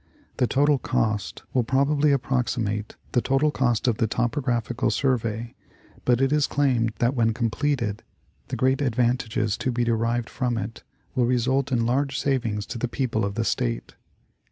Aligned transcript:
The 0.37 0.47
total 0.47 0.79
cost 0.79 1.43
will 1.53 1.63
probably 1.63 2.11
approximate 2.11 2.95
the 3.11 3.21
total 3.21 3.51
cost 3.51 3.87
of 3.87 3.97
the 3.97 4.07
Topo 4.07 4.41
graphical 4.41 4.89
Survey, 4.89 5.53
but 6.05 6.21
it 6.21 6.31
is 6.33 6.47
claimed 6.47 6.93
that 6.97 7.13
when 7.13 7.35
completed 7.35 8.01
the 8.47 8.55
great 8.55 8.81
advantages 8.81 9.55
to 9.57 9.71
be 9.71 9.83
derived 9.83 10.27
from 10.27 10.57
it 10.57 10.81
will 11.13 11.27
result 11.27 11.71
in 11.71 11.85
large 11.85 12.17
savings 12.19 12.65
to 12.73 12.79
the 12.79 12.87
people 12.87 13.23
of 13.23 13.35
the 13.35 13.45
State. 13.45 13.93